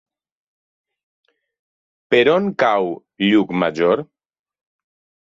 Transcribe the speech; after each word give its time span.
Per 2.15 2.21
on 2.35 2.47
cau 2.63 2.89
Llucmajor? 3.25 4.03